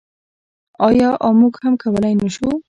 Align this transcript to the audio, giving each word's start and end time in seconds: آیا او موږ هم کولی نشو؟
آیا 0.87 1.09
او 1.23 1.31
موږ 1.39 1.53
هم 1.63 1.73
کولی 1.81 2.13
نشو؟ 2.21 2.49